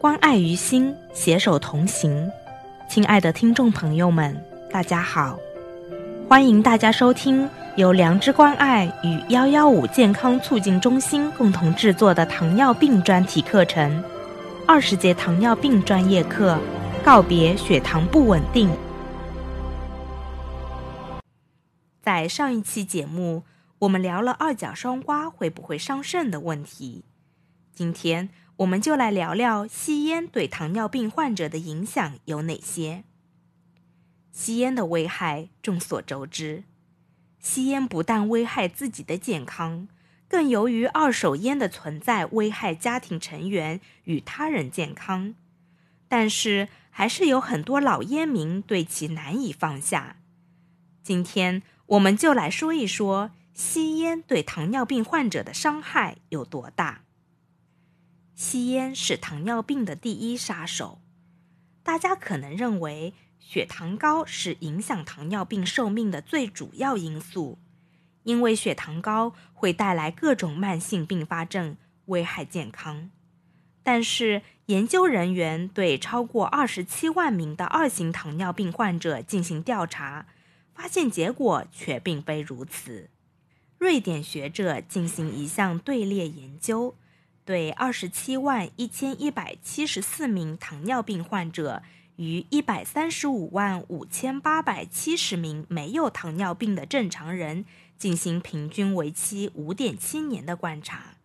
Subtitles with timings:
[0.00, 2.32] 关爱于心，携手同行。
[2.88, 4.34] 亲爱的听众朋友们，
[4.70, 5.38] 大家好，
[6.26, 7.46] 欢迎大家收听
[7.76, 14.02] 由良知关爱与幺幺五健康促进中心共同制作的糖尿病专题课程——
[14.66, 16.58] 二十节糖尿病专业课，
[17.04, 18.70] 告别血糖不稳定。
[22.00, 23.42] 在上一期节目，
[23.80, 27.04] 我们聊了二甲双胍会不会伤肾的问题。
[27.74, 28.30] 今天
[28.60, 33.04] 我们就来聊聊吸烟对糖尿病患者的影响有哪些。
[34.32, 36.64] 吸烟的危害众所周知，
[37.38, 39.88] 吸烟不但危害自己的健康，
[40.28, 45.34] 更由于二手烟的存在危害家庭成员与他人健康。
[46.06, 50.16] 但是，还是有很多老烟民对其难以放下。
[51.02, 57.04] 今天我们就来说一说吸烟对糖尿病患者的伤害有多大。
[58.42, 61.02] 吸烟是糖尿病的第一杀手。
[61.82, 67.58] 大家可能认为血糖高是影响糖尿病寿命的最主要因素，
[68.22, 73.10] 因为血糖高会带来各种慢性并发症，危害健康。
[73.82, 80.24] 但是，研究人员对超过二十七万名的二型糖尿病患者进行调查，
[80.72, 83.10] 发现结果却并非如此。
[83.76, 86.96] 瑞典学者进行一项队列研究。
[87.44, 91.82] 对二十七万一千一百七十四名糖尿病患者
[92.16, 97.64] 与一百三十五万五千八百七十名没有糖尿病的正常人
[97.98, 101.16] 进行平均为期五点七年的观察，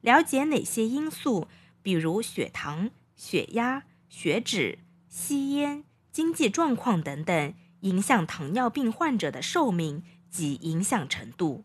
[0.00, 1.48] 了解哪些因素，
[1.82, 4.78] 比如血糖、血压、血脂、
[5.08, 11.64] 吸烟、经济状况等等，影响糖尿病患者的寿命及影响程度。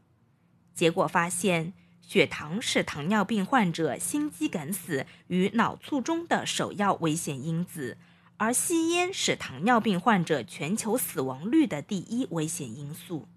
[0.74, 1.74] 结果发现。
[2.12, 7.98] 血糖是糖尿病患者心肌梗死与脑卒中的首要危险因子，
[8.36, 13.30] 而吸烟是糖尿病患者全球死亡率的第一危险因素。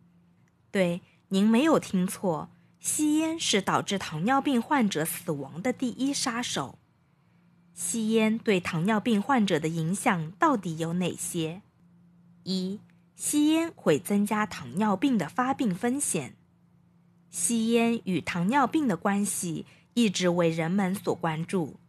[0.72, 6.80] 对，您没有听错，吸烟是导致糖尿病患者死亡的第一杀手。
[7.74, 11.62] 吸烟对糖尿病患者的影响到底有哪些？
[12.42, 12.80] 一，
[13.14, 16.34] 吸烟会增加糖尿病的发病风险。
[17.36, 21.80] 吸烟与糖尿病的关系一直为人们所关注。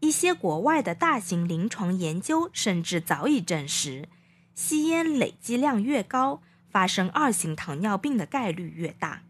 [0.00, 4.08] 一些国外的大型临床研究甚至早已证实，
[4.54, 6.40] 吸烟累积量越高，
[6.70, 9.24] 发生二型糖尿病的概率越大。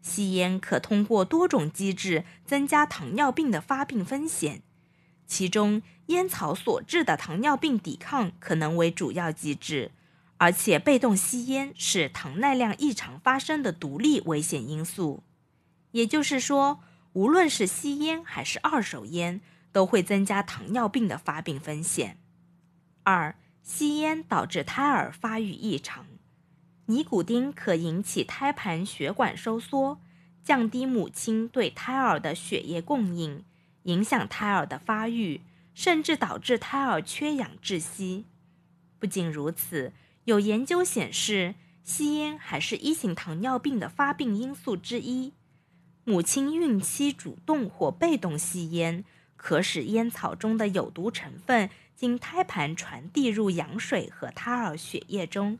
[0.00, 4.62] 吸烟可通过多种机制增加糖尿病的发病风险，
[5.26, 9.90] 其中烟草所致的糖尿病抵抗可能为主要机制。
[10.40, 15.24] 而且，被动吸烟是糖耐量异常发生的独立危险因素。
[15.90, 16.80] 也就是说，
[17.12, 19.40] 无论是吸烟还是二手烟，
[19.72, 22.18] 都会增加糖尿病的发病风险。
[23.02, 23.34] 二、
[23.64, 26.06] 吸烟导致胎儿发育异常。
[26.86, 30.00] 尼古丁可引起胎盘血管收缩，
[30.44, 33.44] 降低母亲对胎儿的血液供应，
[33.82, 35.40] 影响胎儿的发育，
[35.74, 38.26] 甚至导致胎儿缺氧窒息。
[39.00, 39.92] 不仅如此。
[40.28, 45.32] 有研究显示，吸烟还是一型糖尿病的发病因素之一。
[46.04, 49.06] 母亲孕期主动或被动吸烟，
[49.38, 55.58] 可使烟草中的有毒成分经胎盘传递入羊水和胎儿血液中，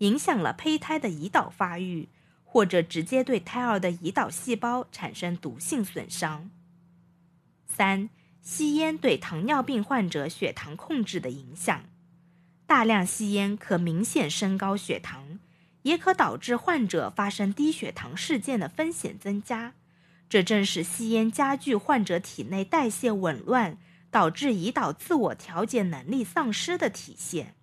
[0.00, 2.10] 影响了胚胎的胰岛发育，
[2.44, 6.50] 或者直接对胎儿的胰岛细胞产生毒性损伤。
[7.66, 8.10] 三、
[8.42, 11.84] 吸烟对糖尿病患者血糖控制的影响。
[12.70, 15.40] 大量吸烟可明显升高血糖，
[15.82, 19.74] 也可导致患者发生低血糖事件的风险增加。
[20.28, 23.76] 这正是吸烟加剧患者体内代谢紊乱，
[24.12, 27.56] 导致胰岛自我调节能力丧失的体现。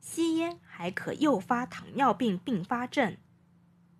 [0.00, 3.16] 吸烟还可诱发糖尿病并发症。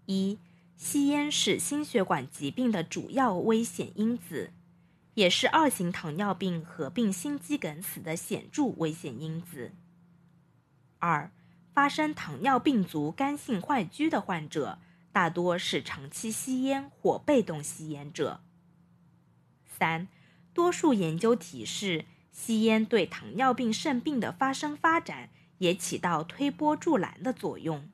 [0.06, 0.40] 一、
[0.76, 4.50] 吸烟是心血管疾病的主要危险因子，
[5.14, 9.70] 也是二型糖尿病合并心肌梗死的显著危险因子。
[11.00, 11.32] 二、
[11.74, 14.78] 发生糖尿病足干性坏疽的患者，
[15.10, 18.40] 大多是长期吸烟或被动吸烟者。
[19.64, 20.08] 三、
[20.54, 27.90] 多数研究提示，吸烟对糖尿病肾病的发生发展也起到推波助澜的作用。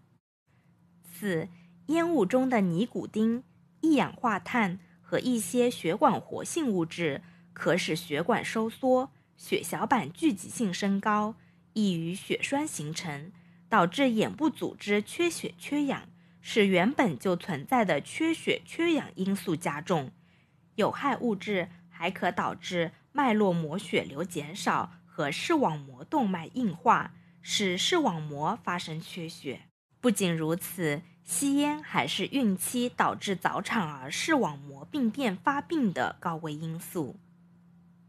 [1.05, 1.49] 四、
[1.87, 3.45] 烟雾中的尼古丁、
[3.81, 7.23] 一氧化碳和一些血管活性物质，
[7.53, 11.37] 可使血管收缩，血小板聚集性升高。
[11.77, 13.31] 易于血栓形成，
[13.69, 16.09] 导致眼部组织缺血缺氧，
[16.41, 20.11] 使原本就存在的缺血缺氧因素加重。
[20.77, 27.13] 有害物质还可导致脉络膜血流减少和视网膜动脉硬化，
[27.43, 29.67] 使视网膜发生缺血。
[30.01, 37.17] 不仅如此，吸烟还是孕期导致早产儿视网膜病变发病的高危因素。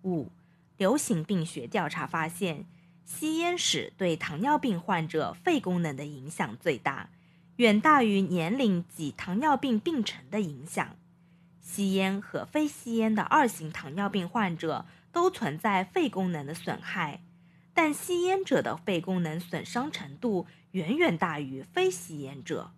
[0.03, 0.31] 五、
[0.77, 2.65] 流行病学调查发现，
[3.07, 7.09] 吸烟史对糖尿病患者肺功能的影响最大，
[7.55, 10.97] 远大于年龄及糖尿病病程的影响。
[11.61, 17.21] 吸烟和非吸烟的二型糖尿病患者都存在肺功能的损害，
[17.73, 22.71] 但吸烟者的肺功能损伤程度远远大于非吸烟者。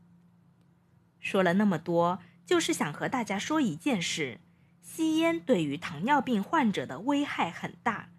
[1.19, 4.39] 说了那么多，就是想和大家说一件事：
[4.83, 8.09] 吸烟对于糖尿病患者的危害很大，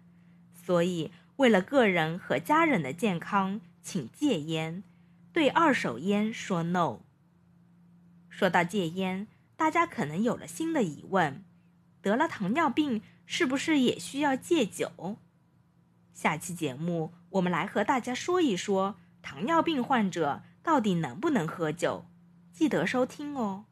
[0.53, 1.11] 所以
[1.41, 4.83] 为了个人和家人的健康，请戒烟，
[5.33, 6.99] 对二手烟说 no。
[8.29, 9.27] 说到戒烟。
[9.55, 11.43] 大家可能有了新的疑问：
[12.01, 15.17] 得了糖尿病是不是也需要戒酒？
[16.13, 22.05] 下期节目我们来和大家说一说糖尿病患者到底能不能喝酒，
[22.51, 23.65] 记得收听哦。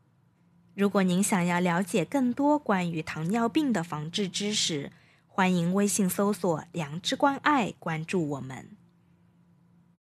[0.73, 4.91] 如果您想要了解更多关于糖尿病的防治知识，
[5.39, 8.75] 欢迎微信搜索“良知关爱”，关注我们。